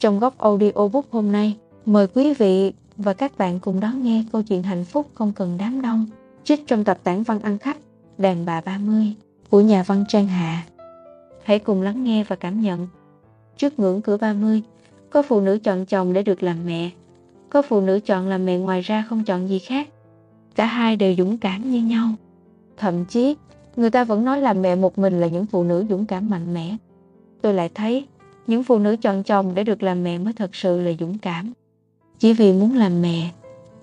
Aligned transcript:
Trong 0.00 0.18
góc 0.18 0.38
audiobook 0.38 1.10
hôm 1.10 1.32
nay, 1.32 1.56
mời 1.86 2.06
quý 2.06 2.34
vị 2.34 2.72
và 2.96 3.12
các 3.12 3.38
bạn 3.38 3.60
cùng 3.60 3.80
đón 3.80 4.02
nghe 4.02 4.24
câu 4.32 4.42
chuyện 4.42 4.62
hạnh 4.62 4.84
phúc 4.84 5.06
không 5.14 5.32
cần 5.32 5.56
đám 5.58 5.82
đông, 5.82 6.06
trích 6.44 6.66
trong 6.66 6.84
tập 6.84 6.98
tản 7.04 7.22
văn 7.22 7.40
ăn 7.40 7.58
khách 7.58 7.76
Đàn 8.18 8.46
bà 8.46 8.60
30 8.60 9.14
của 9.50 9.60
nhà 9.60 9.82
văn 9.82 10.04
Trang 10.08 10.26
Hạ. 10.26 10.62
Hãy 11.42 11.58
cùng 11.58 11.82
lắng 11.82 12.04
nghe 12.04 12.24
và 12.24 12.36
cảm 12.36 12.60
nhận. 12.60 12.88
Trước 13.56 13.78
ngưỡng 13.78 14.02
cửa 14.02 14.16
30, 14.16 14.62
có 15.10 15.22
phụ 15.22 15.40
nữ 15.40 15.58
chọn 15.58 15.86
chồng 15.86 16.12
để 16.12 16.22
được 16.22 16.42
làm 16.42 16.66
mẹ, 16.66 16.90
có 17.50 17.62
phụ 17.62 17.80
nữ 17.80 18.00
chọn 18.00 18.28
làm 18.28 18.46
mẹ 18.46 18.58
ngoài 18.58 18.80
ra 18.80 19.04
không 19.08 19.24
chọn 19.24 19.48
gì 19.48 19.58
khác. 19.58 19.88
Cả 20.54 20.66
hai 20.66 20.96
đều 20.96 21.14
dũng 21.18 21.38
cảm 21.38 21.70
như 21.70 21.82
nhau. 21.82 22.08
Thậm 22.76 23.04
chí, 23.04 23.36
người 23.76 23.90
ta 23.90 24.04
vẫn 24.04 24.24
nói 24.24 24.40
làm 24.40 24.62
mẹ 24.62 24.74
một 24.74 24.98
mình 24.98 25.20
là 25.20 25.26
những 25.26 25.46
phụ 25.46 25.64
nữ 25.64 25.84
dũng 25.88 26.06
cảm 26.06 26.30
mạnh 26.30 26.54
mẽ. 26.54 26.76
Tôi 27.42 27.54
lại 27.54 27.70
thấy, 27.74 28.06
những 28.46 28.64
phụ 28.64 28.78
nữ 28.78 28.96
chọn 28.96 29.22
chồng 29.22 29.54
để 29.54 29.64
được 29.64 29.82
làm 29.82 30.04
mẹ 30.04 30.18
mới 30.18 30.32
thật 30.32 30.54
sự 30.54 30.80
là 30.80 30.90
dũng 31.00 31.18
cảm. 31.18 31.52
Chỉ 32.18 32.32
vì 32.32 32.52
muốn 32.52 32.76
làm 32.76 33.02
mẹ, 33.02 33.30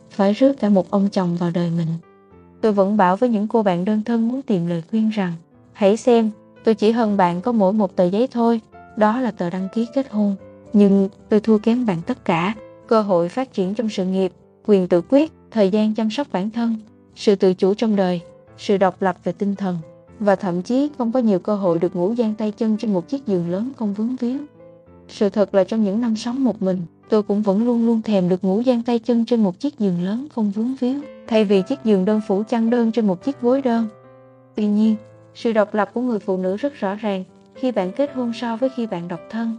phải 0.10 0.34
rước 0.34 0.60
cả 0.60 0.70
một 0.70 0.92
ông 0.92 1.10
chồng 1.10 1.38
vào 1.38 1.52
đời 1.54 1.72
mình. 1.78 1.88
Tôi 2.62 2.72
vẫn 2.72 2.98
bảo 2.98 3.16
với 3.16 3.30
những 3.30 3.48
cô 3.48 3.64
bạn 3.64 3.86
đơn 3.86 4.04
thân 4.04 4.28
muốn 4.28 4.42
tìm 4.42 4.68
lời 4.68 4.84
khuyên 4.90 5.10
rằng, 5.10 5.34
hãy 5.74 5.98
xem, 5.98 6.32
tôi 6.64 6.76
chỉ 6.76 6.92
hơn 6.92 7.18
bạn 7.18 7.42
có 7.42 7.52
mỗi 7.52 7.74
một 7.74 7.96
tờ 7.96 8.06
giấy 8.06 8.28
thôi, 8.28 8.62
đó 8.98 9.20
là 9.20 9.32
tờ 9.32 9.50
đăng 9.50 9.68
ký 9.74 9.88
kết 9.96 10.12
hôn. 10.12 10.36
Nhưng 10.74 11.10
tôi 11.30 11.40
thua 11.40 11.58
kém 11.58 11.86
bạn 11.86 12.02
tất 12.05 12.26
cả, 12.26 12.55
cơ 12.88 13.02
hội 13.02 13.30
phát 13.30 13.54
triển 13.54 13.74
trong 13.74 13.90
sự 13.90 14.05
nghiệp, 14.05 14.32
quyền 14.66 14.88
tự 14.88 15.02
quyết, 15.10 15.32
thời 15.52 15.70
gian 15.70 15.96
chăm 15.96 16.10
sóc 16.10 16.28
bản 16.32 16.50
thân, 16.50 16.76
sự 17.16 17.36
tự 17.36 17.54
chủ 17.54 17.74
trong 17.74 17.96
đời, 17.96 18.22
sự 18.58 18.78
độc 18.78 19.02
lập 19.02 19.18
về 19.24 19.32
tinh 19.32 19.55
thần 19.55 19.78
và 20.20 20.35
thậm 20.35 20.62
chí 20.62 20.89
không 20.98 21.12
có 21.12 21.20
nhiều 21.20 21.40
cơ 21.40 21.55
hội 21.55 21.79
được 21.79 21.96
ngủ 21.96 22.13
gian 22.13 22.35
tay 22.35 22.51
chân 22.51 22.77
trên 22.77 22.93
một 22.93 23.07
chiếc 23.07 23.27
giường 23.27 23.49
lớn 23.49 23.71
không 23.77 23.93
vướng 23.93 24.15
víu. 24.15 24.37
Sự 25.07 25.29
thật 25.29 25.55
là 25.55 25.63
trong 25.63 25.84
những 25.84 26.01
năm 26.01 26.15
sống 26.15 26.43
một 26.43 26.62
mình, 26.62 26.82
tôi 27.09 27.24
cũng 27.24 27.41
vẫn 27.41 27.65
luôn 27.65 27.85
luôn 27.85 28.01
thèm 28.01 28.29
được 28.29 28.43
ngủ 28.43 28.62
gian 28.62 28.84
tay 28.84 28.99
chân 28.99 29.26
trên 29.26 29.43
một 29.43 29.59
chiếc 29.59 29.79
giường 29.79 30.04
lớn 30.04 30.27
không 30.35 30.51
vướng 30.51 30.76
víu, 30.76 30.99
thay 31.27 31.46
vì 31.46 31.62
chiếc 31.62 31.79
giường 31.84 32.05
đơn 32.05 32.21
phủ 32.27 32.43
chăn 32.43 32.70
đơn 32.70 32.91
trên 32.91 33.07
một 33.07 33.24
chiếc 33.24 33.41
gối 33.41 33.62
đơn. 33.62 33.87
Tuy 34.55 34.65
nhiên, 34.68 34.96
sự 35.35 35.54
độc 35.54 35.74
lập 35.74 35.90
của 35.93 36.01
người 36.01 36.20
phụ 36.20 36.37
nữ 36.37 36.57
rất 36.57 36.74
rõ 36.79 36.96
ràng 36.96 37.24
khi 37.55 37.71
bạn 37.71 37.91
kết 37.91 38.12
hôn 38.15 38.34
so 38.34 38.57
với 38.57 38.70
khi 38.76 38.87
bạn 38.87 39.07
độc 39.07 39.20
thân. 39.29 39.57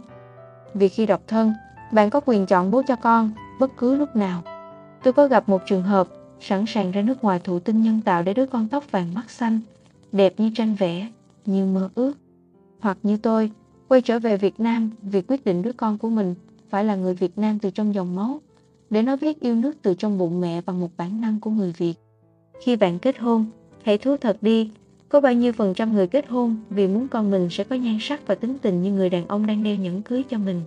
Vì 0.73 0.87
khi 0.89 1.05
độc 1.05 1.21
thân, 1.27 1.53
bạn 1.91 2.09
có 2.09 2.19
quyền 2.25 2.45
chọn 2.45 2.71
bố 2.71 2.81
cho 2.87 2.95
con 2.95 3.31
bất 3.59 3.77
cứ 3.77 3.95
lúc 3.95 4.15
nào. 4.15 4.41
Tôi 5.03 5.13
có 5.13 5.27
gặp 5.27 5.49
một 5.49 5.61
trường 5.65 5.83
hợp 5.83 6.07
sẵn 6.39 6.65
sàng 6.67 6.91
ra 6.91 7.01
nước 7.01 7.23
ngoài 7.23 7.39
thụ 7.43 7.59
tinh 7.59 7.83
nhân 7.83 8.01
tạo 8.05 8.23
để 8.23 8.33
đứa 8.33 8.45
con 8.45 8.67
tóc 8.67 8.91
vàng 8.91 9.13
mắt 9.13 9.29
xanh, 9.29 9.59
đẹp 10.11 10.33
như 10.37 10.51
tranh 10.55 10.75
vẽ, 10.75 11.07
như 11.45 11.65
mơ 11.65 11.89
ước. 11.95 12.17
Hoặc 12.79 12.97
như 13.03 13.17
tôi, 13.17 13.51
quay 13.87 14.01
trở 14.01 14.19
về 14.19 14.37
Việt 14.37 14.59
Nam 14.59 14.89
vì 15.01 15.21
quyết 15.21 15.45
định 15.45 15.61
đứa 15.61 15.71
con 15.71 15.97
của 15.97 16.09
mình 16.09 16.35
phải 16.69 16.85
là 16.85 16.95
người 16.95 17.13
Việt 17.13 17.37
Nam 17.37 17.59
từ 17.59 17.69
trong 17.69 17.93
dòng 17.93 18.15
máu, 18.15 18.41
để 18.89 19.01
nó 19.01 19.15
biết 19.15 19.39
yêu 19.39 19.55
nước 19.55 19.73
từ 19.81 19.93
trong 19.93 20.17
bụng 20.17 20.41
mẹ 20.41 20.61
bằng 20.65 20.79
một 20.79 20.89
bản 20.97 21.21
năng 21.21 21.39
của 21.39 21.49
người 21.49 21.73
Việt. 21.77 21.93
Khi 22.61 22.75
bạn 22.75 22.99
kết 22.99 23.19
hôn, 23.19 23.45
hãy 23.83 23.97
thú 23.97 24.17
thật 24.17 24.37
đi, 24.41 24.71
có 25.09 25.21
bao 25.21 25.33
nhiêu 25.33 25.53
phần 25.53 25.73
trăm 25.73 25.93
người 25.93 26.07
kết 26.07 26.27
hôn 26.27 26.57
vì 26.69 26.87
muốn 26.87 27.07
con 27.07 27.31
mình 27.31 27.47
sẽ 27.49 27.63
có 27.63 27.75
nhan 27.75 27.97
sắc 28.01 28.27
và 28.27 28.35
tính 28.35 28.57
tình 28.61 28.81
như 28.81 28.91
người 28.91 29.09
đàn 29.09 29.27
ông 29.27 29.45
đang 29.45 29.63
đeo 29.63 29.75
nhẫn 29.75 30.01
cưới 30.01 30.23
cho 30.29 30.37
mình. 30.37 30.61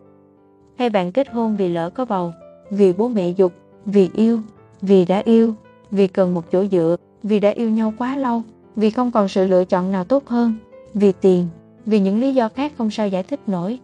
Hay 0.78 0.90
bạn 0.90 1.12
kết 1.12 1.30
hôn 1.30 1.56
vì 1.56 1.68
lỡ 1.68 1.90
có 1.90 2.04
bầu, 2.04 2.32
vì 2.70 2.92
bố 2.92 3.08
mẹ 3.08 3.30
dục, 3.30 3.52
vì 3.86 4.10
yêu, 4.14 4.40
vì 4.80 5.04
đã 5.04 5.22
yêu, 5.24 5.54
vì 5.90 6.08
cần 6.08 6.34
một 6.34 6.44
chỗ 6.52 6.66
dựa, 6.66 6.96
vì 7.22 7.40
đã 7.40 7.50
yêu 7.50 7.70
nhau 7.70 7.94
quá 7.98 8.16
lâu, 8.16 8.42
vì 8.76 8.90
không 8.90 9.10
còn 9.10 9.28
sự 9.28 9.46
lựa 9.46 9.64
chọn 9.64 9.92
nào 9.92 10.04
tốt 10.04 10.28
hơn, 10.28 10.54
vì 10.94 11.12
tiền, 11.12 11.48
vì 11.86 12.00
những 12.00 12.20
lý 12.20 12.34
do 12.34 12.48
khác 12.48 12.72
không 12.78 12.90
sao 12.90 13.08
giải 13.08 13.22
thích 13.22 13.40
nổi. 13.46 13.78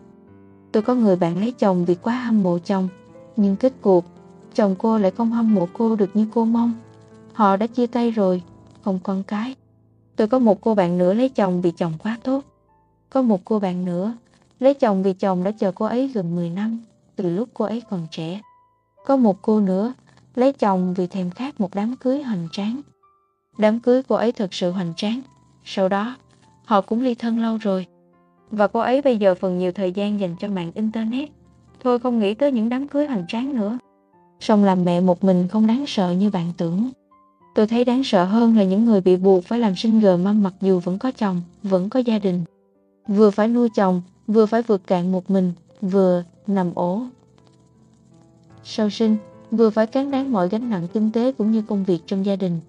Tôi 0.72 0.82
có 0.82 0.94
người 0.94 1.16
bạn 1.16 1.40
lấy 1.40 1.52
chồng 1.52 1.84
vì 1.84 1.94
quá 1.94 2.14
hâm 2.14 2.42
mộ 2.42 2.58
chồng, 2.58 2.88
nhưng 3.36 3.56
kết 3.56 3.72
cuộc, 3.80 4.04
chồng 4.54 4.74
cô 4.78 4.98
lại 4.98 5.10
không 5.10 5.30
hâm 5.30 5.54
mộ 5.54 5.68
cô 5.72 5.96
được 5.96 6.16
như 6.16 6.26
cô 6.34 6.44
mong. 6.44 6.72
Họ 7.32 7.56
đã 7.56 7.66
chia 7.66 7.86
tay 7.86 8.10
rồi, 8.10 8.42
không 8.82 8.98
con 9.02 9.22
cái. 9.22 9.54
Tôi 10.16 10.28
có 10.28 10.38
một 10.38 10.60
cô 10.60 10.74
bạn 10.74 10.98
nữa 10.98 11.14
lấy 11.14 11.28
chồng 11.28 11.62
vì 11.62 11.70
chồng 11.70 11.92
quá 12.02 12.18
tốt. 12.22 12.44
Có 13.10 13.22
một 13.22 13.40
cô 13.44 13.58
bạn 13.58 13.84
nữa 13.84 14.14
lấy 14.60 14.74
chồng 14.74 15.02
vì 15.02 15.12
chồng 15.12 15.44
đã 15.44 15.50
chờ 15.50 15.72
cô 15.72 15.86
ấy 15.86 16.08
gần 16.08 16.36
10 16.36 16.50
năm, 16.50 16.80
từ 17.16 17.30
lúc 17.30 17.48
cô 17.54 17.64
ấy 17.64 17.82
còn 17.90 18.06
trẻ. 18.10 18.40
Có 19.06 19.16
một 19.16 19.42
cô 19.42 19.60
nữa 19.60 19.92
lấy 20.34 20.52
chồng 20.52 20.94
vì 20.94 21.06
thèm 21.06 21.30
khát 21.30 21.60
một 21.60 21.74
đám 21.74 21.96
cưới 21.96 22.22
hoành 22.22 22.48
tráng. 22.52 22.80
Đám 23.58 23.80
cưới 23.80 24.02
cô 24.02 24.16
ấy 24.16 24.32
thật 24.32 24.54
sự 24.54 24.70
hoành 24.70 24.94
tráng. 24.96 25.20
Sau 25.64 25.88
đó, 25.88 26.16
họ 26.64 26.80
cũng 26.80 27.02
ly 27.02 27.14
thân 27.14 27.42
lâu 27.42 27.56
rồi. 27.56 27.86
Và 28.50 28.66
cô 28.66 28.80
ấy 28.80 29.02
bây 29.02 29.16
giờ 29.16 29.34
phần 29.34 29.58
nhiều 29.58 29.72
thời 29.72 29.92
gian 29.92 30.20
dành 30.20 30.36
cho 30.40 30.48
mạng 30.48 30.72
Internet. 30.74 31.28
Thôi 31.82 31.98
không 31.98 32.18
nghĩ 32.18 32.34
tới 32.34 32.52
những 32.52 32.68
đám 32.68 32.88
cưới 32.88 33.06
hoành 33.06 33.26
tráng 33.28 33.56
nữa. 33.56 33.78
Xong 34.40 34.64
làm 34.64 34.84
mẹ 34.84 35.00
một 35.00 35.24
mình 35.24 35.48
không 35.48 35.66
đáng 35.66 35.84
sợ 35.86 36.10
như 36.10 36.30
bạn 36.30 36.52
tưởng. 36.56 36.90
Tôi 37.54 37.66
thấy 37.66 37.84
đáng 37.84 38.04
sợ 38.04 38.24
hơn 38.24 38.56
là 38.56 38.64
những 38.64 38.84
người 38.84 39.00
bị 39.00 39.16
buộc 39.16 39.44
phải 39.44 39.58
làm 39.58 39.76
sinh 39.76 40.00
gờ 40.00 40.16
mâm 40.16 40.42
mặc 40.42 40.54
dù 40.60 40.80
vẫn 40.80 40.98
có 40.98 41.10
chồng, 41.10 41.42
vẫn 41.62 41.88
có 41.88 42.00
gia 42.00 42.18
đình. 42.18 42.44
Vừa 43.08 43.30
phải 43.30 43.48
nuôi 43.48 43.68
chồng, 43.74 44.02
vừa 44.26 44.46
phải 44.46 44.62
vượt 44.62 44.86
cạn 44.86 45.12
một 45.12 45.30
mình, 45.30 45.52
vừa 45.80 46.24
nằm 46.46 46.74
ổ. 46.74 47.02
Sau 48.64 48.90
sinh, 48.90 49.16
vừa 49.50 49.70
phải 49.70 49.86
cán 49.86 50.10
đáng 50.10 50.32
mọi 50.32 50.48
gánh 50.48 50.70
nặng 50.70 50.88
kinh 50.92 51.12
tế 51.12 51.32
cũng 51.32 51.52
như 51.52 51.62
công 51.62 51.84
việc 51.84 52.00
trong 52.06 52.26
gia 52.26 52.36
đình. 52.36 52.60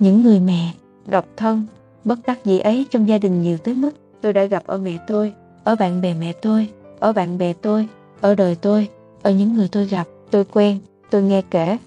Những 0.00 0.22
người 0.22 0.40
mẹ, 0.40 0.72
độc 1.06 1.24
thân, 1.36 1.66
bất 2.04 2.18
đắc 2.26 2.44
dĩ 2.44 2.58
ấy 2.58 2.86
trong 2.90 3.08
gia 3.08 3.18
đình 3.18 3.42
nhiều 3.42 3.58
tới 3.58 3.74
mức 3.74 3.90
tôi 4.20 4.32
đã 4.32 4.44
gặp 4.44 4.62
ở 4.66 4.78
mẹ 4.78 4.98
tôi, 5.06 5.32
ở 5.64 5.76
bạn 5.76 6.00
bè 6.00 6.14
mẹ 6.14 6.32
tôi, 6.32 6.68
ở 7.00 7.12
bạn 7.12 7.38
bè 7.38 7.52
tôi, 7.52 7.88
ở 8.20 8.34
đời 8.34 8.54
tôi, 8.54 8.88
ở 9.22 9.30
những 9.30 9.54
người 9.54 9.68
tôi 9.72 9.86
gặp, 9.86 10.06
tôi 10.30 10.44
quen, 10.44 10.78
tôi 11.10 11.22
nghe 11.22 11.42
kể. 11.50 11.78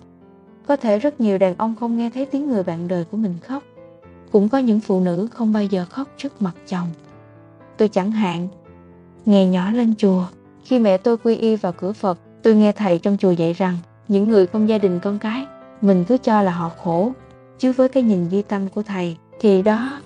Có 0.67 0.75
thể 0.75 0.99
rất 0.99 1.21
nhiều 1.21 1.37
đàn 1.37 1.55
ông 1.57 1.75
không 1.79 1.97
nghe 1.97 2.09
thấy 2.09 2.25
tiếng 2.25 2.47
người 2.47 2.63
bạn 2.63 2.87
đời 2.87 3.05
của 3.11 3.17
mình 3.17 3.35
khóc. 3.47 3.63
Cũng 4.31 4.49
có 4.49 4.57
những 4.57 4.79
phụ 4.79 4.99
nữ 4.99 5.27
không 5.33 5.53
bao 5.53 5.63
giờ 5.63 5.85
khóc 5.89 6.07
trước 6.17 6.41
mặt 6.41 6.53
chồng. 6.67 6.87
Tôi 7.77 7.89
chẳng 7.89 8.11
hạn, 8.11 8.47
ngày 9.25 9.47
nhỏ 9.47 9.71
lên 9.71 9.93
chùa, 9.97 10.25
khi 10.63 10.79
mẹ 10.79 10.97
tôi 10.97 11.17
quy 11.17 11.35
y 11.35 11.55
vào 11.55 11.71
cửa 11.71 11.93
Phật, 11.93 12.19
tôi 12.43 12.55
nghe 12.55 12.71
thầy 12.71 12.99
trong 12.99 13.17
chùa 13.17 13.31
dạy 13.31 13.53
rằng 13.53 13.77
những 14.07 14.29
người 14.29 14.47
không 14.47 14.69
gia 14.69 14.77
đình 14.77 14.99
con 14.99 15.19
cái, 15.19 15.45
mình 15.81 16.05
cứ 16.07 16.17
cho 16.17 16.41
là 16.41 16.51
họ 16.51 16.71
khổ, 16.83 17.11
chứ 17.59 17.71
với 17.71 17.89
cái 17.89 18.03
nhìn 18.03 18.29
ghi 18.29 18.41
tâm 18.41 18.69
của 18.69 18.83
thầy 18.83 19.17
thì 19.39 19.61
đó 19.61 20.01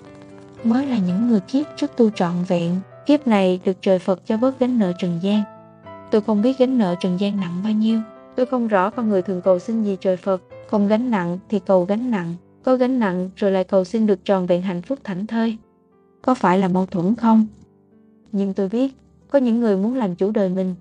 mới 0.64 0.86
là 0.86 0.98
những 0.98 1.28
người 1.28 1.40
kiếp 1.40 1.66
trước 1.76 1.96
tu 1.96 2.10
trọn 2.10 2.32
vẹn. 2.48 2.76
Kiếp 3.06 3.26
này 3.26 3.60
được 3.64 3.76
trời 3.80 3.98
Phật 3.98 4.26
cho 4.26 4.36
bớt 4.36 4.58
gánh 4.58 4.78
nợ 4.78 4.92
trần 4.98 5.18
gian. 5.22 5.42
Tôi 6.10 6.20
không 6.20 6.42
biết 6.42 6.58
gánh 6.58 6.78
nợ 6.78 6.94
trần 7.00 7.20
gian 7.20 7.40
nặng 7.40 7.60
bao 7.64 7.72
nhiêu. 7.72 8.00
Tôi 8.36 8.46
không 8.46 8.68
rõ 8.68 8.90
con 8.90 9.08
người 9.08 9.22
thường 9.22 9.42
cầu 9.42 9.58
xin 9.58 9.82
gì 9.82 9.96
trời 10.00 10.16
Phật. 10.16 10.42
Không 10.70 10.88
gánh 10.88 11.10
nặng 11.10 11.38
thì 11.48 11.60
cầu 11.66 11.84
gánh 11.84 12.10
nặng. 12.10 12.34
Có 12.62 12.76
gánh 12.76 12.98
nặng 12.98 13.30
rồi 13.36 13.50
lại 13.50 13.64
cầu 13.64 13.84
xin 13.84 14.06
được 14.06 14.24
tròn 14.24 14.46
vẹn 14.46 14.62
hạnh 14.62 14.82
phúc 14.82 14.98
thảnh 15.04 15.26
thơi. 15.26 15.56
Có 16.22 16.34
phải 16.34 16.58
là 16.58 16.68
mâu 16.68 16.86
thuẫn 16.86 17.14
không? 17.14 17.46
Nhưng 18.32 18.54
tôi 18.54 18.68
biết, 18.68 18.96
có 19.30 19.38
những 19.38 19.60
người 19.60 19.76
muốn 19.76 19.96
làm 19.96 20.14
chủ 20.14 20.30
đời 20.30 20.48
mình. 20.48 20.74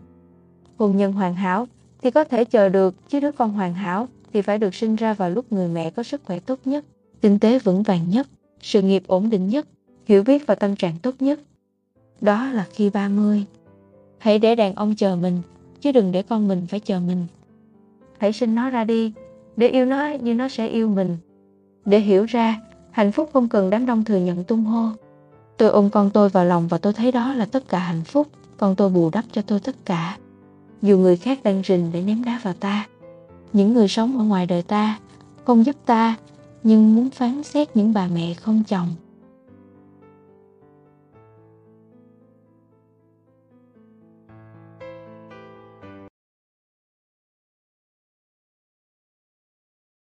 Hôn 0.78 0.98
nhân 0.98 1.14
hoàn 1.14 1.36
hảo 1.36 1.68
thì 2.02 2.12
có 2.12 2.24
thể 2.24 2.46
chờ 2.46 2.70
được, 2.70 2.96
chứ 3.10 3.20
đứa 3.20 3.32
con 3.32 3.54
hoàn 3.54 3.74
hảo 3.74 4.08
thì 4.38 4.42
phải 4.42 4.58
được 4.58 4.76
sinh 4.76 4.96
ra 4.96 5.14
vào 5.14 5.30
lúc 5.30 5.52
người 5.52 5.68
mẹ 5.68 5.90
có 5.90 6.04
sức 6.04 6.22
khỏe 6.26 6.40
tốt 6.40 6.60
nhất, 6.66 6.86
kinh 7.22 7.40
tế 7.40 7.60
vững 7.60 7.84
vàng 7.84 8.10
nhất, 8.10 8.28
sự 8.62 8.82
nghiệp 8.82 9.04
ổn 9.08 9.30
định 9.30 9.48
nhất, 9.48 9.68
hiểu 10.06 10.24
biết 10.24 10.48
và 10.48 10.56
tâm 10.56 10.76
trạng 10.76 10.96
tốt 11.02 11.16
nhất. 11.20 11.40
Đó 12.22 12.50
là 12.52 12.66
khi 12.74 12.90
30. 12.90 13.46
Hãy 14.18 14.40
để 14.40 14.56
đàn 14.56 14.76
ông 14.76 14.96
chờ 14.96 15.16
mình, 15.16 15.42
chứ 15.82 15.92
đừng 15.92 16.12
để 16.12 16.22
con 16.22 16.48
mình 16.48 16.66
phải 16.70 16.80
chờ 16.80 17.00
mình. 17.00 17.26
Hãy 18.18 18.34
sinh 18.34 18.56
nó 18.56 18.70
ra 18.70 18.84
đi, 18.84 19.14
để 19.56 19.68
yêu 19.68 19.86
nó 19.86 20.08
như 20.08 20.34
nó 20.34 20.48
sẽ 20.48 20.68
yêu 20.68 20.90
mình. 20.90 21.18
Để 21.86 22.00
hiểu 22.00 22.26
ra, 22.26 22.62
hạnh 22.92 23.12
phúc 23.12 23.30
không 23.34 23.50
cần 23.50 23.70
đám 23.70 23.86
đông 23.86 24.04
thừa 24.04 24.18
nhận 24.18 24.44
tung 24.44 24.64
hô. 24.64 24.90
Tôi 25.58 25.70
ôm 25.70 25.90
con 25.90 26.10
tôi 26.10 26.30
vào 26.30 26.46
lòng 26.46 26.68
và 26.68 26.78
tôi 26.78 26.94
thấy 26.94 27.12
đó 27.12 27.34
là 27.34 27.46
tất 27.46 27.70
cả 27.70 27.80
hạnh 27.80 28.04
phúc. 28.04 28.28
Con 28.58 28.76
tôi 28.76 28.90
bù 28.90 29.10
đắp 29.10 29.26
cho 29.32 29.42
tôi 29.42 29.60
tất 29.60 29.76
cả. 29.86 30.18
Dù 30.82 30.98
người 30.98 31.18
khác 31.18 31.40
đang 31.44 31.62
rình 31.66 31.92
để 31.94 32.02
ném 32.02 32.24
đá 32.24 32.40
vào 32.44 32.54
ta. 32.54 32.88
Những 33.54 33.74
người 33.74 33.88
sống 33.88 34.18
ở 34.18 34.24
ngoài 34.24 34.46
đời 34.46 34.62
ta, 34.62 35.00
không 35.46 35.66
giúp 35.66 35.76
ta, 35.86 36.16
nhưng 36.64 36.96
muốn 36.96 37.10
phán 37.10 37.44
xét 37.44 37.76
những 37.76 37.94
bà 37.94 38.08
mẹ 38.08 38.34
không 38.34 38.64
chồng. 38.68 38.88